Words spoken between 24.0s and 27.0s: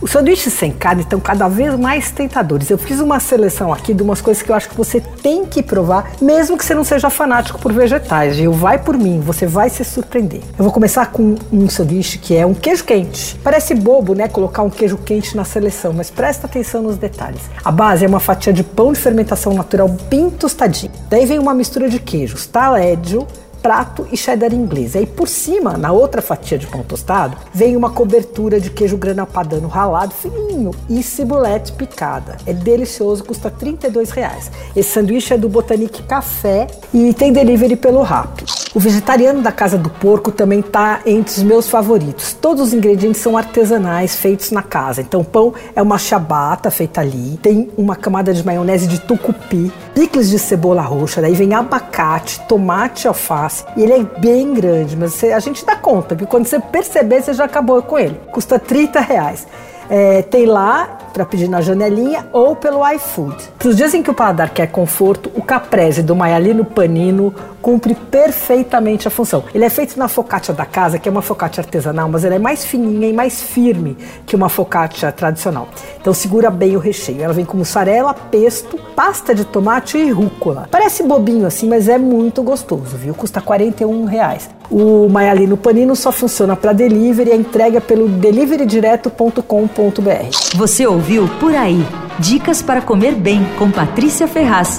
e cheddar inglês. Aí por cima, na outra fatia de pão